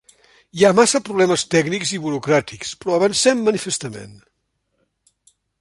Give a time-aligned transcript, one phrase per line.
[0.59, 4.21] Hi ha massa problemes tècnics i burocràtics, però avancem manifestament.